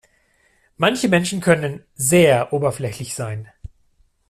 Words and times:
Manche 0.77 1.09
Menschen 1.09 1.41
können 1.41 1.85
sehr 1.93 2.53
oberflächlich 2.53 3.13
sein. 3.13 3.49